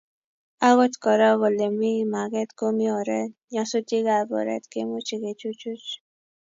Agot 0.67 0.93
Kora 1.03 1.27
kole 1.41 1.45
Ole 1.65 1.67
mi 1.79 1.91
maget 2.13 2.49
komi 2.59 2.85
oret, 2.99 3.31
nyasutikab 3.51 4.27
oret 4.39 4.63
kemuchi 4.71 5.15
kechuchuch 5.23 5.87